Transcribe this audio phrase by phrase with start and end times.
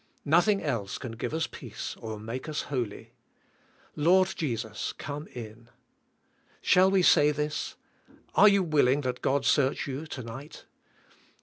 [0.25, 3.13] Nothing else can give us peace or make us holy.
[3.95, 4.95] Lord Jesus!
[4.97, 5.69] come in.
[6.59, 7.75] Shall we say this?
[8.33, 9.35] Are you willing that 'THK ski.f i,ife:.
[9.35, 9.45] 57 God
[9.77, 10.63] search you tonig ht?